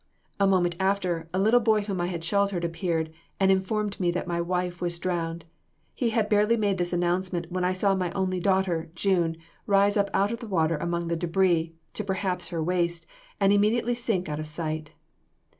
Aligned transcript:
A 0.39 0.47
moment 0.47 0.75
after, 0.79 1.29
a 1.31 1.37
little 1.37 1.59
boy 1.59 1.81
whom 1.81 2.01
I 2.01 2.07
had 2.07 2.23
sheltered, 2.23 2.63
appeared 2.65 3.13
and 3.39 3.51
informed 3.51 3.99
me 3.99 4.09
that 4.09 4.25
my 4.25 4.41
wife 4.41 4.81
was 4.81 4.97
drowned; 4.97 5.45
he 5.93 6.09
had 6.09 6.27
barely 6.27 6.57
made 6.57 6.79
this 6.79 6.91
announcement 6.91 7.51
when 7.51 7.63
I 7.63 7.73
saw 7.73 7.93
my 7.93 8.09
only 8.13 8.39
daughter, 8.39 8.89
June, 8.95 9.37
rise 9.67 9.97
up 9.97 10.09
out 10.11 10.31
of 10.31 10.39
the 10.39 10.47
water 10.47 10.77
among 10.77 11.07
the 11.09 11.15
debris 11.15 11.75
to 11.93 12.03
perhaps 12.03 12.47
her 12.47 12.63
waist, 12.63 13.05
and 13.39 13.53
immediately 13.53 13.93
sink 13.93 14.27
out 14.27 14.39
of 14.39 14.47
sight. 14.47 14.89